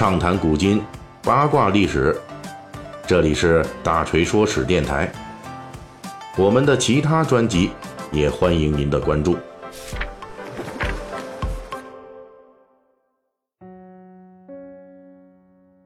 [0.00, 0.80] 畅谈古今，
[1.22, 2.18] 八卦历史。
[3.06, 5.12] 这里是大锤说史电台。
[6.38, 7.68] 我们的其他专辑
[8.10, 9.36] 也欢迎您的关注。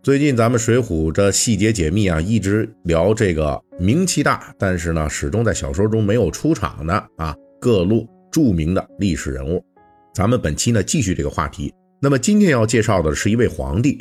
[0.01, 9.61] 最近咱们《水浒》这细节解密啊，一直聊这个名气大，但是呢，始终在小说中没有出场的啊各路著名的历史人物。
[10.15, 11.75] 咱们本期呢继续这个话题。
[12.05, 13.99] 那么今天要介绍的是一位皇帝，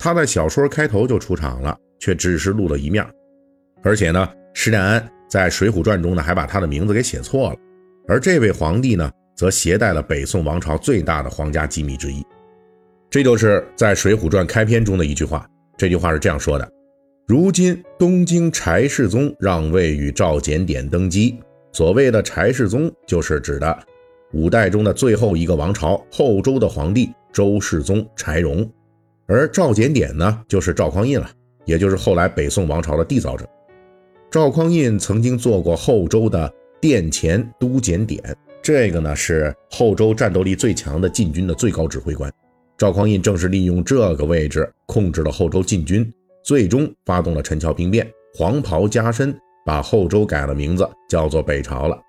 [0.00, 3.06] 他在小说开头就出场了，却只是露了一面。
[3.84, 7.56] 而且呢，施耐庵在《水浒传》中呢还把他的名字给写错了。
[8.08, 12.20] 而这位皇帝呢，则携带了北宋王朝最大的皇家机密之一。
[13.08, 15.48] 这就是在《水浒传》开篇中的一句话。
[15.76, 16.68] 这句话是这样说的
[17.28, 21.38] ：“如今东京柴世宗让位与赵简典登基。”
[21.70, 23.78] 所谓的柴世宗，就是指的
[24.32, 27.08] 五代中的最后一个王朝后周的皇帝。
[27.36, 28.66] 周世宗柴荣，
[29.26, 31.28] 而赵简典呢，就是赵匡胤了，
[31.66, 33.46] 也就是后来北宋王朝的缔造者。
[34.30, 38.22] 赵匡胤曾经做过后周的殿前都检点，
[38.62, 42.32] 这个呢是后周战斗力最强的禁军的最高指挥官。
[42.78, 46.10] 赵匡胤正是利用这个位置控制了后周禁军，
[46.42, 52.00] 最终发动了陈桥兵变，黄袍加身，把后周改了名字，叫做北朝了。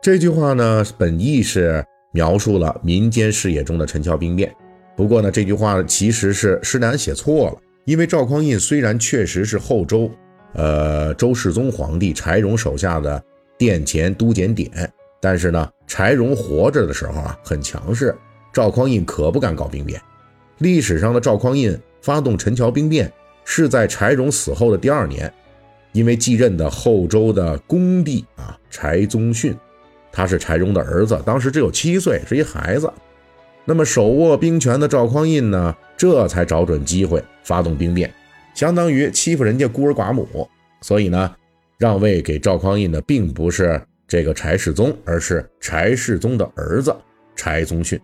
[0.00, 1.84] 这句话呢，本意是。
[2.12, 4.54] 描述了民间视野中的陈桥兵变。
[4.96, 7.56] 不过呢，这句话其实是施耐庵写错了。
[7.86, 10.10] 因为赵匡胤虽然确实是后周，
[10.52, 13.20] 呃，周世宗皇帝柴荣手下的
[13.56, 14.70] 殿前都检点，
[15.20, 18.14] 但是呢，柴荣活着的时候啊很强势，
[18.52, 20.00] 赵匡胤可不敢搞兵变。
[20.58, 23.10] 历史上的赵匡胤发动陈桥兵变
[23.44, 25.32] 是在柴荣死后的第二年，
[25.92, 29.56] 因为继任的后周的恭帝啊柴宗训。
[30.12, 32.92] 他是柴荣的儿子，当时只有七岁，是一孩子。
[33.64, 38.12] 那么手握兵权的赵匡胤呢，这才找准机会发动兵变，
[38.54, 40.48] 相当于欺负人家孤儿寡母。
[40.80, 41.34] 所以呢，
[41.78, 46.94] 让位给赵匡胤的并不是这个柴世宗，而是柴世宗的儿子
[47.36, 47.98] 柴宗训。《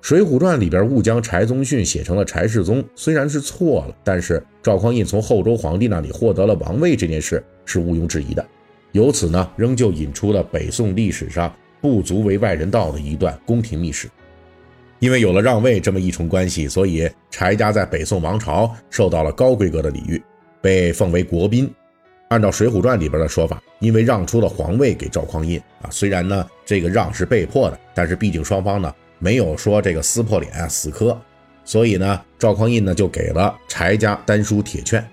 [0.00, 8.44] 水浒传》里边误将柴宗训写成了柴世宗，虽然是错了，但是赵匡胤从后周皇帝那里获得了王位这件事是毋庸置疑的。
[8.92, 14.08] 由此呢，仍旧引出了北宋历史上不足为外人道的一段宫廷秘史。
[14.98, 20.22] 因为有了让位这么一重关系，所以柴家在北宋王朝受到了高规格的礼遇，
[20.60, 21.68] 被奉为国宾。
[22.28, 31.20] 按照《水浒传》里边的说法，因为让出了皇位给赵匡胤啊，虽然呢这个让是被迫的，但是毕竟双方呢没有说这个撕破脸啊死磕，
[31.64, 35.04] 所以呢赵匡胤呢就给了柴家丹书铁券，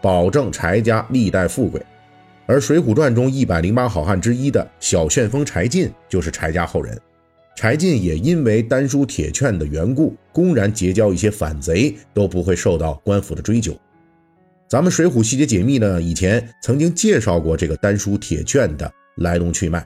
[0.00, 1.82] 保证柴家历代富贵。
[2.52, 7.00] 而《水浒传》中一百零八好汉之一的小旋风柴进就是柴家后人，
[7.56, 13.74] 柴进也因为丹书铁券的缘故，公然结交一些反贼，都不会受到官府的追究。
[14.68, 19.82] 咱们《水浒细节解密》呢，以前曾经介绍过这个丹书铁券的来龙去脉，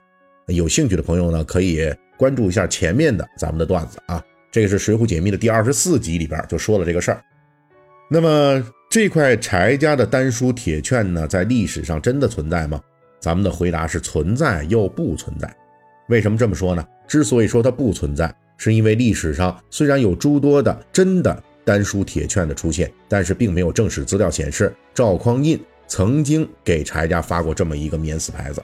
[0.48, 4.20] 有兴趣的朋友呢，可以关注一下前面的咱们的段子啊。
[4.50, 7.22] 这个是《水浒解密》的第二十四集里边就说了这个事儿。
[8.10, 8.66] 那么。
[8.96, 12.80] 这块柴家的丹书铁券呢，在历史上真的存在吗？
[13.20, 15.54] 咱们的回答是存在又不存在。
[16.08, 16.82] 为什么这么说呢？
[17.06, 28.62] 之所以说它不存在，是因为历史上虽然有诸多的真的丹书铁券的出现，但是并没有正史资料显示赵匡胤曾经给柴家发过这么一个免死牌子。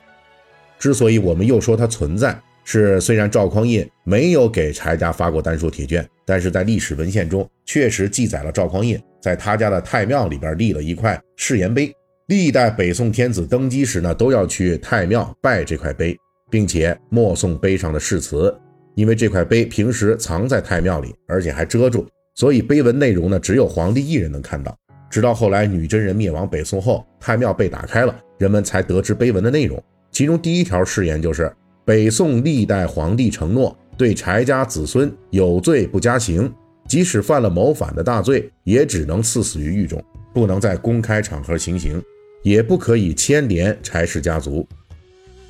[0.78, 8.98] 之所以我们又说它存在，是虽然赵匡胤没有给柴家发过丹书铁券，但是在历史文献中确实记载了赵匡胤。
[9.22, 11.94] 在他家的太庙里边立了一块誓言碑，
[12.26, 16.18] 历代北宋天子登基时呢，都要去太庙拜这块碑，
[16.50, 18.52] 并且默诵碑上的誓词。
[18.94, 24.76] 因为这块碑平时藏在太庙里，而且还遮住，所以碑文内容呢，只有皇帝一人能看到。
[25.08, 29.82] 直到后来女真人灭亡北宋后，太庙被打开了，人们才得知碑文的内容。
[30.10, 31.50] 其中第一条誓言就是：
[31.84, 36.52] 北宋历代皇帝承诺对柴家子孙有罪不加刑。
[36.92, 40.04] 即使犯了谋反的大罪，也只能赐死于狱中，
[40.34, 42.02] 不能在公开场合行刑，
[42.42, 44.68] 也不可以牵连柴氏家族。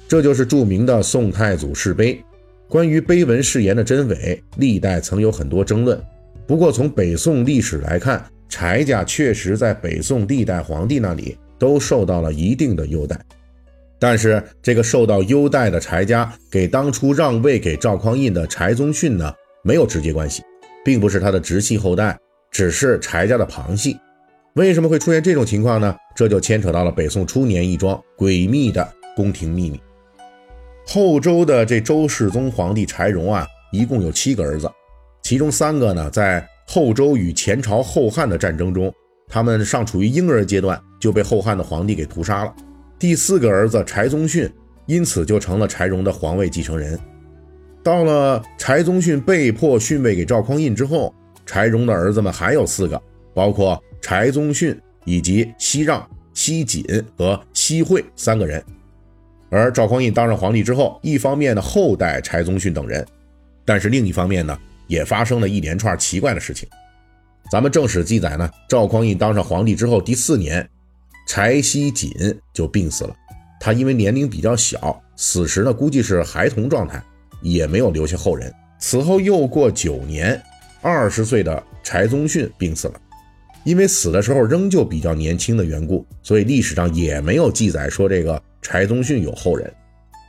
[0.06, 2.22] 这就是著名的宋太祖誓碑。
[2.68, 6.00] 关于碑文誓言的真伪，历代曾有很多争论。
[6.46, 13.20] 不过从北宋历史来看，柴家确实在北宋历代皇帝那里都受到了一定的优待。
[13.98, 19.34] 但是这个受到优待的柴家，给当初让位给赵匡胤的柴宗训呢，
[19.64, 20.40] 没有直接关系。
[20.84, 22.18] 并不是他的直系后代，
[22.50, 23.98] 只是柴家的旁系。
[24.54, 25.96] 为什么会出现这种情况呢？
[26.14, 28.86] 这就牵扯到了北宋初年一桩诡秘的
[29.16, 29.80] 宫廷秘密。
[30.86, 34.70] 后周的这周世宗皇帝柴荣啊，一共有七个儿子，
[35.22, 38.92] 其中三个呢在后周与前朝后汉的战争中，
[39.28, 42.54] 他们尚处于婴儿阶段，就被后汉的皇帝给屠杀了。
[42.98, 44.50] 第四个儿子柴宗训
[44.86, 46.98] 因此就成了柴荣的皇位继承人。
[47.82, 51.12] 到了柴宗训被迫逊位给赵匡胤之后，
[51.44, 53.00] 柴荣的儿子们还有四个，
[53.34, 56.84] 包括柴宗训以及西让、西锦
[57.18, 58.62] 和西惠三个人。
[59.50, 63.04] 而赵匡胤当上皇帝之后，一方面呢后代柴宗训等人，
[63.64, 64.56] 但是另一方面呢
[64.86, 66.68] 也发生了一连串奇怪的事情。
[67.50, 70.66] 咱们正史记载呢，赵匡胤当上皇帝之后第四年，
[71.26, 72.10] 柴西锦
[72.54, 73.14] 就病死了。
[73.58, 77.02] 他因为年龄比较小，死时呢估计是孩童状态。
[77.42, 78.52] 也没有留下后人。
[78.78, 80.40] 此后又过九年，
[80.80, 82.94] 二十岁的柴宗训病死了。
[83.64, 89.72] 因为死的时候仍旧比较年轻的缘故，所以历史上也没有记载说这个柴宗训有后人。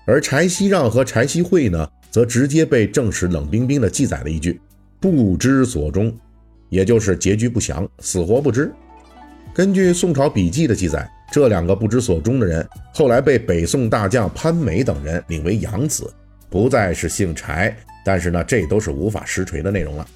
[0.06, 4.62] 而柴熙让和柴熙惠呢，则直接被正史冷冰冰的记载了一句
[5.02, 6.16] “不知所终”，
[6.70, 8.72] 也就是结局不详，死活不知。
[9.52, 16.14] 根据宋朝笔记的记载，这两个不知所终的人后来被北宋大将潘美等人领为养子。
[16.54, 20.08] 不再是姓柴，但是呢，这都是无法实锤的内容了。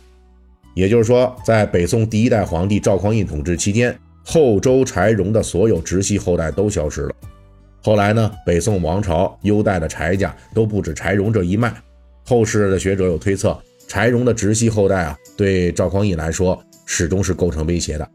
[0.75, 7.15] 也就是说，在北宋第一代皇帝赵匡胤统治期间，后周柴荣的所有直系后代都消失了。
[7.81, 11.73] 后来呢，北宋王朝优待的柴家都不止柴荣这一脉。
[12.23, 18.07] 后世的学者有推测，柴荣的直系后代啊，对赵匡胤来说始终是构成威胁的。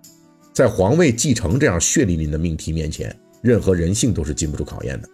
[0.52, 5.08] 在皇位继承这样血淋淋的命题面前，任何人性都是经不住考验的。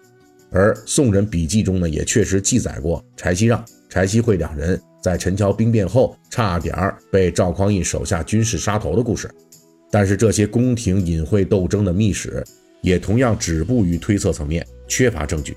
[0.50, 9.28] 而宋人笔记中呢，也确实记载过柴熙让、柴熙惠两人在陈桥兵变后，差点儿被赵匡胤手下军士杀头的故事。
[9.90, 12.42] 但是这些宫廷隐晦斗争的秘史，
[12.80, 15.52] 也同样止步于推测层面，缺乏证据。《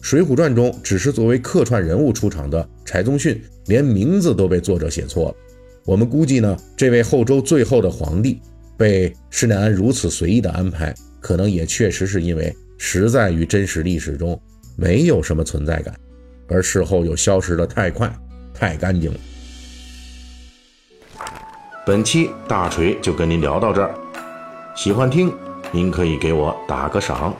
[0.00, 5.34] 水浒传》中只是作为客串人物出场的柴宗训，连名字都被作者写错了。
[5.84, 8.40] 我们估计呢，这位后周最后的皇帝
[8.76, 12.54] 被施耐庵如此随意的安排，可能也确实是因为。
[12.78, 14.40] 实在与真实历史中
[14.76, 15.94] 没有什么存在感，
[16.48, 18.12] 而事后又消失的太快、
[18.52, 19.18] 太干净了。
[21.86, 23.94] 本期大锤就跟您聊到这儿，
[24.76, 25.32] 喜欢听
[25.72, 27.34] 您可以给我打个赏。